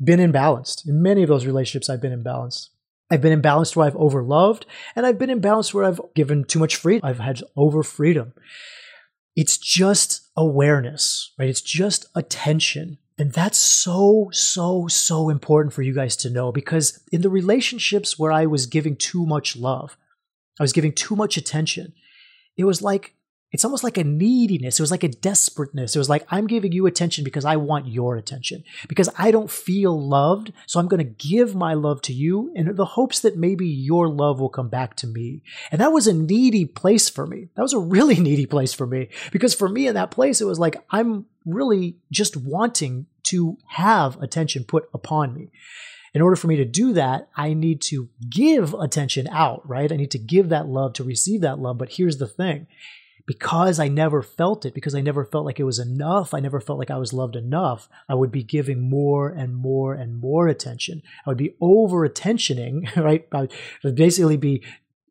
[0.03, 0.89] been imbalanced.
[0.89, 2.69] In many of those relationships, I've been imbalanced.
[3.11, 4.65] I've been imbalanced where I've overloved,
[4.97, 7.07] and I've been imbalanced where I've given too much freedom.
[7.07, 8.33] I've had over freedom.
[9.37, 11.49] It's just awareness, right?
[11.49, 17.01] It's just attention And that's so, so, so important for you guys to know because
[17.13, 19.97] in the relationships where I was giving too much love,
[20.59, 21.93] I was giving too much attention,
[22.57, 23.15] it was like
[23.55, 24.81] it's almost like a neediness.
[24.81, 25.95] It was like a desperateness.
[25.95, 29.49] It was like, I'm giving you attention because I want your attention, because I don't
[29.49, 30.53] feel loved.
[30.67, 34.09] So I'm going to give my love to you in the hopes that maybe your
[34.09, 35.45] love will come back to me.
[35.71, 37.47] And that was a needy place for me.
[37.55, 40.47] That was a really needy place for me because for me in that place, it
[40.47, 45.53] was like, I'm really just wanting to have attention put upon me
[46.13, 49.91] in order for me to do that, I need to give attention out, right?
[49.91, 51.77] I need to give that love to receive that love.
[51.77, 52.69] But here's the thing
[53.27, 56.61] because I never felt it, because I never felt like it was enough, I never
[56.61, 60.49] felt like I was loved enough, I would be giving more and more and more
[60.49, 61.03] attention.
[61.27, 63.27] I would be over attentioning, right?
[63.33, 63.49] I
[63.83, 64.63] would basically be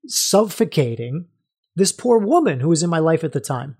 [0.05, 1.25] suffocating
[1.75, 3.77] this poor woman who was in my life at the time.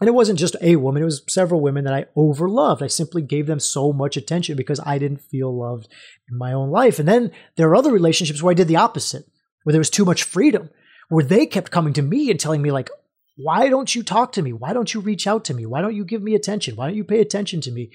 [0.00, 2.82] And it wasn't just a woman, it was several women that I overloved.
[2.82, 5.88] I simply gave them so much attention because I didn't feel loved
[6.28, 6.98] in my own life.
[6.98, 9.24] And then there are other relationships where I did the opposite,
[9.62, 10.70] where there was too much freedom,
[11.08, 12.90] where they kept coming to me and telling me, like,
[13.36, 14.52] why don't you talk to me?
[14.52, 15.66] Why don't you reach out to me?
[15.66, 16.76] Why don't you give me attention?
[16.76, 17.90] Why don't you pay attention to me?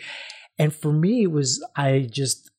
[0.58, 2.50] And for me, it was, I just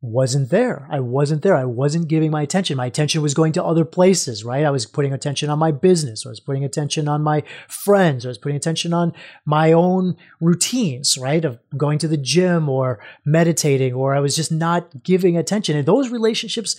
[0.00, 0.86] wasn't there.
[0.92, 1.56] I wasn't there.
[1.56, 2.76] I wasn't giving my attention.
[2.76, 4.64] My attention was going to other places, right?
[4.64, 6.24] I was putting attention on my business.
[6.24, 8.24] or I was putting attention on my friends.
[8.24, 9.12] or I was putting attention on
[9.44, 11.44] my own routines, right?
[11.44, 15.76] Of going to the gym or meditating, or I was just not giving attention.
[15.76, 16.76] And those relationships,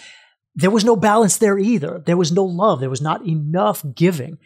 [0.59, 2.03] there was no balance there either.
[2.05, 2.81] There was no love.
[2.81, 4.37] There was not enough giving.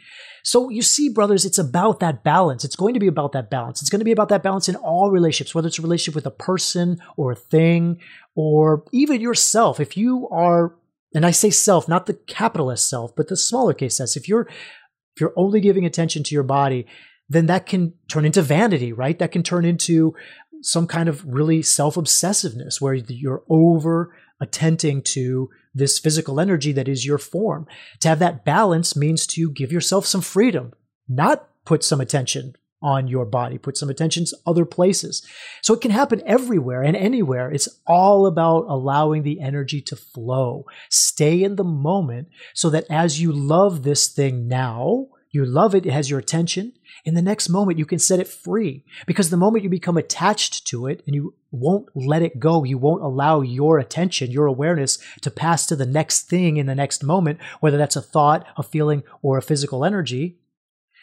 [0.43, 2.63] So you see, brothers, it's about that balance.
[2.63, 3.81] It's going to be about that balance.
[3.81, 6.27] It's going to be about that balance in all relationships, whether it's a relationship with
[6.27, 7.99] a person or a thing
[8.35, 9.79] or even yourself.
[9.79, 10.75] If you are,
[11.15, 14.41] and I say self, not the capitalist self, but the smaller case sense, if you're,
[14.41, 16.85] if you're only giving attention to your body,
[17.27, 19.17] then that can turn into vanity, right?
[19.17, 20.13] That can turn into
[20.61, 26.87] some kind of really self obsessiveness where you're over attending to this physical energy that
[26.87, 27.67] is your form.
[28.01, 30.73] To have that balance means to give yourself some freedom,
[31.07, 35.25] not put some attention on your body, put some attention to other places.
[35.61, 37.49] So it can happen everywhere and anywhere.
[37.49, 40.65] It's all about allowing the energy to flow.
[40.89, 45.85] Stay in the moment so that as you love this thing now, you love it,
[45.85, 46.73] it has your attention.
[47.05, 50.67] In the next moment, you can set it free because the moment you become attached
[50.67, 54.99] to it and you won't let it go, you won't allow your attention, your awareness
[55.21, 58.63] to pass to the next thing in the next moment, whether that's a thought, a
[58.63, 60.37] feeling, or a physical energy,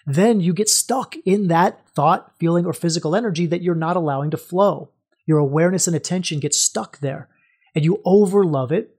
[0.07, 4.31] then you get stuck in that thought, feeling, or physical energy that you're not allowing
[4.31, 4.91] to flow.
[5.27, 7.29] Your awareness and attention get stuck there
[7.75, 8.97] and you overlove it.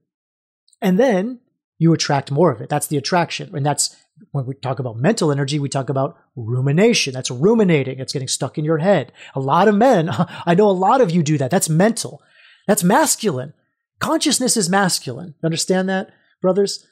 [0.82, 1.40] And then
[1.78, 2.70] you attract more of it.
[2.70, 3.56] That's the attraction.
[3.56, 3.96] And that's
[4.32, 7.14] when we talk about mental energy, we talk about rumination.
[7.14, 8.00] That's ruminating.
[8.00, 9.12] It's getting stuck in your head.
[9.36, 10.10] A lot of men,
[10.46, 11.52] I know a lot of you do that.
[11.52, 12.22] That's mental.
[12.68, 13.54] That's masculine.
[14.00, 15.36] Consciousness is masculine.
[15.44, 16.86] Understand that, brothers?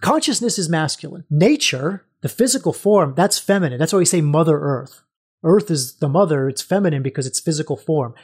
[0.00, 1.24] Consciousness is masculine.
[1.30, 3.78] Nature, the physical form, that's feminine.
[3.78, 5.02] That's why we say Mother Earth.
[5.44, 6.48] Earth is the mother.
[6.48, 8.14] It's feminine because it's physical form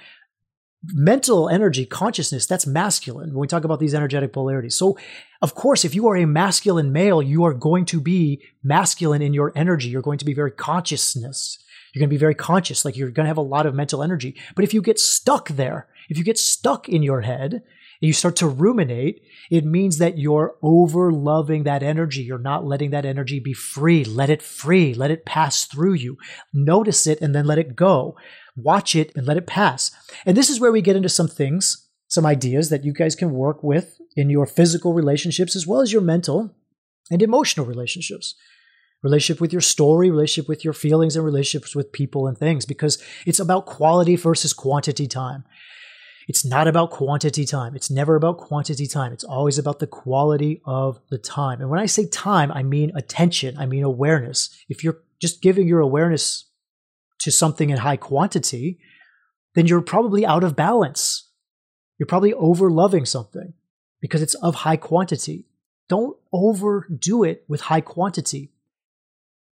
[0.93, 4.75] mental energy, consciousness, that's masculine when we talk about these energetic polarities.
[4.75, 4.99] So,
[5.41, 9.35] of course, if you are a masculine male, you are going to be masculine in
[9.35, 9.89] your energy.
[9.89, 11.59] You're going to be very consciousness.
[11.93, 14.03] You're going to be very conscious, like you're going to have a lot of mental
[14.03, 14.37] energy.
[14.57, 17.63] But if you get stuck there, if you get stuck in your head and
[18.01, 22.23] you start to ruminate, it means that you're over loving that energy.
[22.23, 24.05] You're not letting that energy be free.
[24.05, 24.93] Let it free.
[24.93, 26.19] Let it pass through you.
[26.53, 28.17] Notice it and then let it go
[28.57, 29.91] watch it and let it pass.
[30.25, 33.33] And this is where we get into some things, some ideas that you guys can
[33.33, 36.55] work with in your physical relationships as well as your mental
[37.11, 38.35] and emotional relationships.
[39.03, 43.03] Relationship with your story, relationship with your feelings, and relationships with people and things, because
[43.27, 45.45] it's about quality versus quantity time.
[46.27, 47.77] It's not about quantity time.
[47.77, 49.13] It's never about quantity time.
[49.13, 51.61] It's always about the quality of the time.
[51.61, 54.49] And when I say time, I mean attention, I mean awareness.
[54.71, 56.51] If you're just giving your awareness
[57.25, 58.79] to something in high quantity,
[59.55, 61.31] then you're probably out of balance.
[61.99, 63.55] You're probably over loving something
[64.01, 65.47] because it's of high quantity.
[65.89, 68.53] Don't overdo it with high quantity.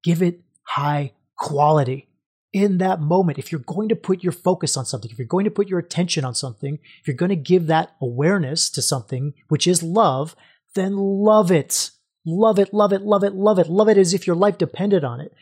[0.03, 2.09] Give it high quality
[2.53, 3.39] in that moment.
[3.39, 5.79] If you're going to put your focus on something, if you're going to put your
[5.79, 10.37] attention on something, if you're going to give that awareness to something, which is love,
[10.75, 11.91] then love it.
[12.25, 13.69] Love it, love it, love it, love it.
[13.69, 15.33] Love it as if your life depended on it.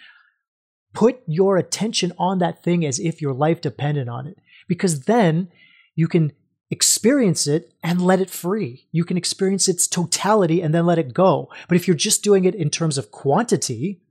[0.93, 5.49] Put your attention on that thing as if your life depended on it, because then
[5.95, 6.33] you can
[6.71, 8.87] experience it and let it free.
[8.93, 11.49] You can experience its totality and then let it go.
[11.69, 14.03] But if you're just doing it in terms of quantity,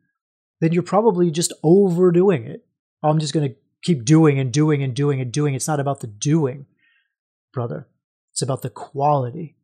[0.62, 2.66] then you're probably just overdoing it.
[3.02, 5.54] Oh, I'm just going to keep doing and doing and doing and doing.
[5.54, 6.66] It's not about the doing,
[7.54, 7.88] brother.
[8.34, 9.56] It's about the quality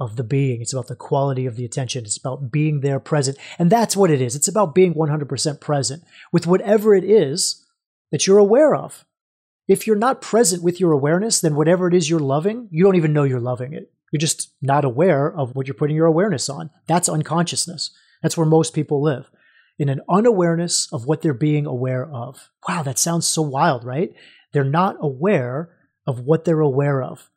[0.00, 0.60] of the being.
[0.60, 2.04] It's about the quality of the attention.
[2.04, 3.38] It's about being there present.
[3.58, 4.34] And that's what it is.
[4.34, 6.02] It's about being 100% present
[6.32, 7.64] with whatever it is
[8.10, 9.04] that you're aware of.
[9.68, 12.96] If you're not present with your awareness, then whatever it is you're loving, you don't
[12.96, 13.92] even know you're loving it.
[14.10, 16.70] You're just not aware of what you're putting your awareness on.
[16.86, 17.90] That's unconsciousness.
[18.22, 19.30] That's where most people live
[19.78, 22.50] in an unawareness of what they're being aware of.
[22.68, 24.12] Wow, that sounds so wild, right?
[24.52, 25.70] They're not aware
[26.06, 27.30] of what they're aware of.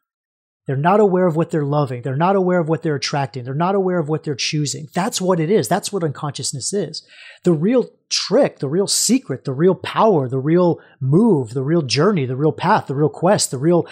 [0.67, 2.01] They're not aware of what they're loving.
[2.01, 3.43] They're not aware of what they're attracting.
[3.43, 4.87] They're not aware of what they're choosing.
[4.93, 5.67] That's what it is.
[5.67, 7.05] That's what unconsciousness is.
[7.43, 12.25] The real trick, the real secret, the real power, the real move, the real journey,
[12.25, 13.87] the real path, the real quest, the real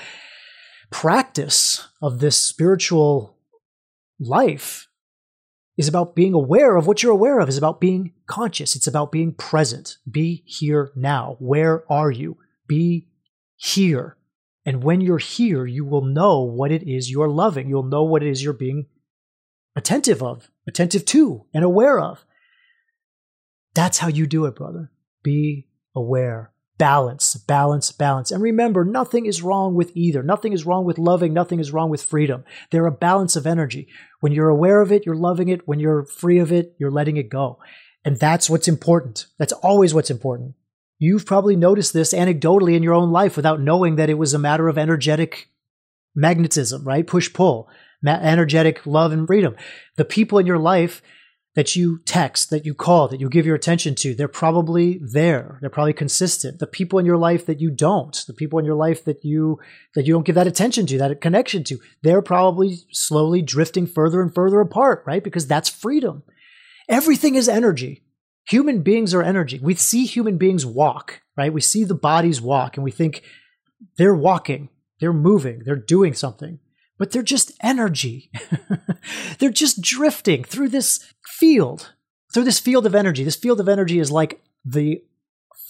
[0.90, 3.38] practice of this spiritual
[4.20, 4.88] life
[5.78, 8.76] is about being aware of what you're aware of, is about being conscious.
[8.76, 9.98] It's about being present.
[10.10, 11.36] Be here now.
[11.40, 12.38] Where are you?
[12.68, 13.08] Be
[13.56, 14.18] here.
[14.66, 17.68] And when you're here, you will know what it is you're loving.
[17.68, 18.88] You'll know what it is you're being
[19.76, 22.24] attentive of, attentive to, and aware of.
[23.74, 24.92] That's how you do it, brother.
[25.24, 26.52] Be aware.
[26.78, 28.32] Balance, balance, balance.
[28.32, 30.24] And remember, nothing is wrong with either.
[30.24, 31.34] Nothing is wrong with loving.
[31.34, 32.44] Nothing is wrong with freedom.
[32.72, 33.88] They're a balance of energy.
[34.22, 35.68] When you're aware of it, you're loving it.
[35.68, 37.60] When you're free of it, you're letting it go.
[38.04, 39.28] And that's what's important.
[39.38, 40.56] That's always what's important.
[41.00, 44.40] You've probably noticed this anecdotally in your own life without knowing that it was a
[44.40, 45.50] matter of energetic
[46.16, 47.06] magnetism, right?
[47.06, 47.70] Push pull,
[48.02, 49.56] ma- energetic love and freedom.
[49.96, 51.02] The people in your life
[51.56, 55.60] that you text, that you call, that you give your attention to, they're probably there.
[55.62, 56.60] They're probably consistent.
[56.60, 59.60] The people in your life that you don't, the people in your life that you
[59.94, 64.22] that you don't give that attention to, that connection to, they're probably slowly drifting further
[64.22, 65.24] and further apart, right?
[65.24, 66.24] Because that's freedom.
[66.90, 68.03] Everything is energy.
[68.46, 69.60] Human beings are energy.
[69.62, 71.54] We see human beings walk, right?
[71.54, 73.24] We see the bodies walk and we think
[73.98, 76.60] they're walking, they're moving, they're doing something,
[76.98, 78.32] but they're just energy.
[79.40, 81.94] they're just drifting through this field,
[82.34, 83.24] through this field of energy.
[83.24, 85.02] This field of energy is like the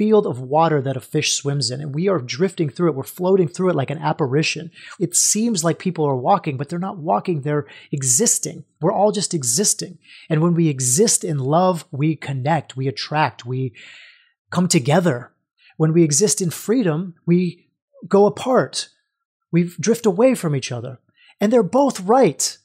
[0.03, 2.95] field of water that a fish swims in, and we are drifting through it.
[2.95, 4.69] We're floating through it like an apparition.
[4.99, 8.65] It seems like people are walking, but they're not walking, they're existing.
[8.81, 9.99] We're all just existing.
[10.29, 13.71] And when we exist in love, we connect, we attract, we
[14.51, 15.31] come together.
[15.77, 17.69] When we exist in freedom, we
[18.05, 18.89] go apart.
[19.53, 20.99] We drift away from each other.
[21.39, 22.57] And they're both right.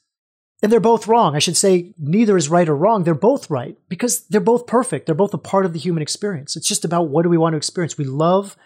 [0.61, 1.35] And they're both wrong.
[1.35, 3.03] I should say neither is right or wrong.
[3.03, 5.05] They're both right because they're both perfect.
[5.05, 6.57] They're both a part of the human experience.
[6.57, 7.97] It's just about what do we want to experience.
[7.97, 8.57] We love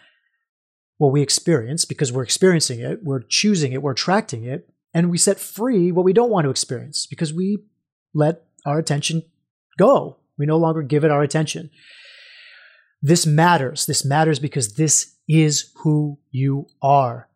[0.98, 5.18] what we experience because we're experiencing it, we're choosing it, we're attracting it, and we
[5.18, 7.60] set free what we don't want to experience because we
[8.14, 9.24] let our attention
[9.78, 10.18] go.
[10.38, 11.70] We no longer give it our attention.
[13.02, 13.86] This matters.
[13.86, 17.28] This matters because this is who you are.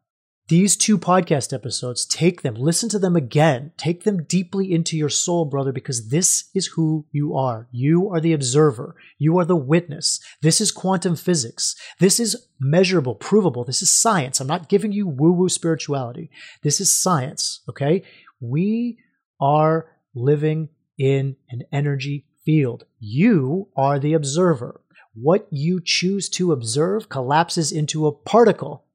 [0.50, 5.10] These two podcast episodes, take them, listen to them again, take them deeply into your
[5.10, 7.68] soul, brother, because this is who you are.
[7.70, 8.96] You are the observer.
[9.18, 10.22] You are the witness.
[10.42, 11.76] This is quantum physics.
[12.00, 13.66] This is measurable, provable.
[13.66, 14.40] This is science.
[14.40, 16.32] I'm not giving you woo woo spirituality.
[16.64, 18.04] This is science, okay?
[18.40, 19.00] We
[19.42, 22.86] are living in an energy field.
[23.00, 24.80] You are the observer.
[25.14, 28.86] What you choose to observe collapses into a particle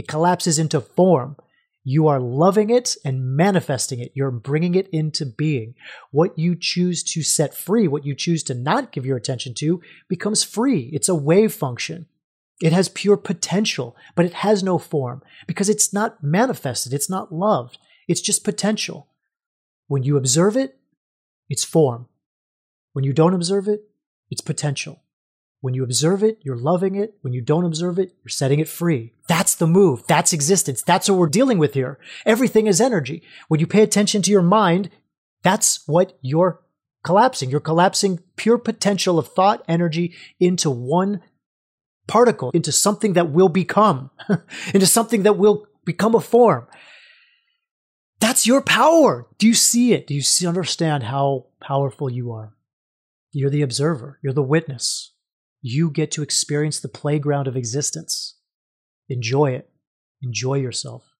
[0.00, 1.36] it collapses into form.
[1.84, 4.12] You are loving it and manifesting it.
[4.14, 5.74] You're bringing it into being.
[6.10, 9.82] What you choose to set free, what you choose to not give your attention to,
[10.08, 10.88] becomes free.
[10.94, 12.06] It's a wave function.
[12.62, 16.94] It has pure potential, but it has no form because it's not manifested.
[16.94, 17.76] It's not loved.
[18.08, 19.06] It's just potential.
[19.86, 20.78] When you observe it,
[21.50, 22.08] it's form.
[22.94, 23.82] When you don't observe it,
[24.30, 24.99] it's potential.
[25.60, 27.14] When you observe it, you're loving it.
[27.20, 29.12] When you don't observe it, you're setting it free.
[29.26, 30.06] That's the move.
[30.06, 30.82] That's existence.
[30.82, 31.98] That's what we're dealing with here.
[32.24, 33.22] Everything is energy.
[33.48, 34.90] When you pay attention to your mind,
[35.42, 36.62] that's what you're
[37.04, 37.50] collapsing.
[37.50, 41.20] You're collapsing pure potential of thought energy into one
[42.06, 44.10] particle, into something that will become,
[44.74, 46.66] into something that will become a form.
[48.18, 49.26] That's your power.
[49.38, 50.06] Do you see it?
[50.06, 52.54] Do you see, understand how powerful you are?
[53.32, 54.18] You're the observer.
[54.22, 55.12] You're the witness.
[55.62, 58.36] You get to experience the playground of existence.
[59.08, 59.70] Enjoy it.
[60.22, 61.10] Enjoy yourself.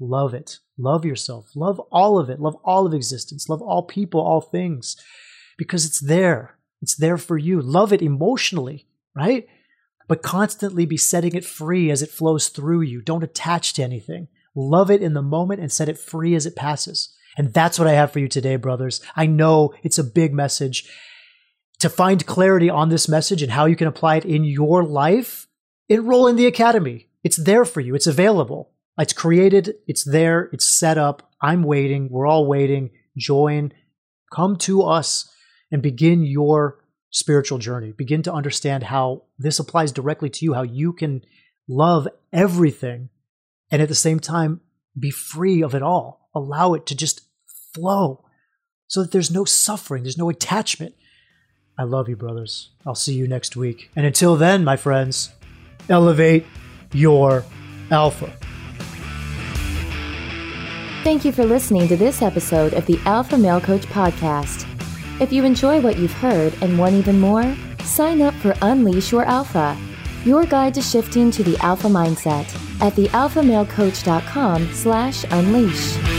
[0.00, 0.58] Love it.
[0.78, 1.50] Love yourself.
[1.54, 2.40] Love all of it.
[2.40, 3.48] Love all of existence.
[3.48, 4.96] Love all people, all things,
[5.56, 6.58] because it's there.
[6.80, 7.60] It's there for you.
[7.60, 9.46] Love it emotionally, right?
[10.08, 13.00] But constantly be setting it free as it flows through you.
[13.00, 14.28] Don't attach to anything.
[14.54, 17.14] Love it in the moment and set it free as it passes.
[17.38, 19.00] And that's what I have for you today, brothers.
[19.14, 20.90] I know it's a big message
[21.82, 25.48] to find clarity on this message and how you can apply it in your life,
[25.88, 27.08] enroll in the academy.
[27.24, 27.96] It's there for you.
[27.96, 28.70] It's available.
[28.98, 29.74] It's created.
[29.88, 30.48] It's there.
[30.52, 31.32] It's set up.
[31.40, 32.08] I'm waiting.
[32.08, 32.90] We're all waiting.
[33.16, 33.72] Join.
[34.32, 35.28] Come to us
[35.72, 36.78] and begin your
[37.10, 37.90] spiritual journey.
[37.90, 41.22] Begin to understand how this applies directly to you, how you can
[41.68, 43.08] love everything
[43.72, 44.60] and at the same time
[44.96, 46.28] be free of it all.
[46.32, 47.22] Allow it to just
[47.74, 48.24] flow
[48.86, 50.94] so that there's no suffering, there's no attachment.
[51.78, 52.70] I love you, brothers.
[52.86, 53.90] I'll see you next week.
[53.96, 55.30] And until then, my friends,
[55.88, 56.46] elevate
[56.92, 57.44] your
[57.90, 58.32] alpha.
[61.02, 64.68] Thank you for listening to this episode of the Alpha Male Coach Podcast.
[65.20, 69.24] If you enjoy what you've heard and want even more, sign up for Unleash Your
[69.24, 69.76] Alpha,
[70.24, 72.46] your guide to shifting to the alpha mindset
[72.80, 76.11] at thealphamalecoach.com slash unleash.